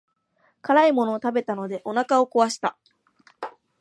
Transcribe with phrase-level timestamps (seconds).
[0.63, 2.75] 辛いものを食べたのでお腹を壊した。